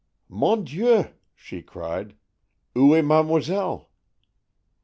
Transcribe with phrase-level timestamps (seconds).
[0.29, 2.15] "Mon Dieu!" she cried.
[2.75, 3.87] "_Ou est Mademoiselle?